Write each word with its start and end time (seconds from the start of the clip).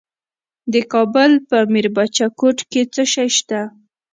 د 0.73 0.75
کابل 0.93 1.31
په 1.49 1.57
میربچه 1.73 2.25
کوټ 2.39 2.57
کې 2.71 2.81
څه 2.93 3.03
شی 3.13 3.29
شته؟ 3.37 3.61